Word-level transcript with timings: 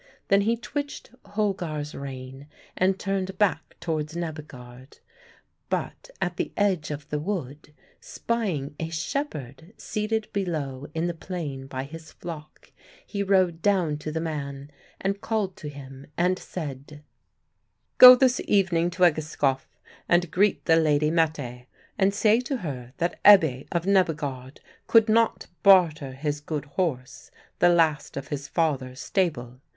Then 0.29 0.41
he 0.41 0.57
twitched 0.57 1.11
Holgar's 1.35 1.93
rein 1.93 2.47
and 2.75 2.97
turned 2.97 3.37
back 3.37 3.75
towards 3.79 4.15
Nebbegaard. 4.15 4.97
But 5.69 6.09
at 6.19 6.37
the 6.37 6.51
edge 6.57 6.89
of 6.89 7.07
the 7.09 7.19
wood, 7.19 7.71
spying 7.99 8.73
a 8.79 8.89
shepherd 8.89 9.73
seated 9.77 10.27
below 10.33 10.87
in 10.95 11.05
the 11.05 11.13
plain 11.13 11.67
by 11.67 11.83
his 11.83 12.11
flock, 12.13 12.71
he 13.05 13.21
rode 13.21 13.61
down 13.61 13.99
to 13.99 14.11
the 14.11 14.19
man, 14.19 14.71
and 14.99 15.21
called 15.21 15.55
to 15.57 15.69
him 15.69 16.07
and 16.17 16.39
said 16.39 17.03
"Go 17.99 18.15
this 18.15 18.41
evening 18.45 18.89
to 18.89 19.03
Egeskov 19.03 19.67
and 20.09 20.31
greet 20.31 20.65
the 20.65 20.77
lady 20.77 21.11
Mette, 21.11 21.67
and 21.99 22.11
say 22.11 22.39
to 22.39 22.57
her 22.65 22.93
that 22.97 23.19
Ebbe 23.23 23.67
of 23.71 23.85
Nebbegaard 23.85 24.61
could 24.87 25.07
not 25.09 25.45
barter 25.61 26.13
his 26.13 26.41
good 26.41 26.65
horse, 26.65 27.29
the 27.59 27.69
last 27.69 28.17
of 28.17 28.29
his 28.29 28.47
father's 28.47 28.99
stable. 28.99 29.61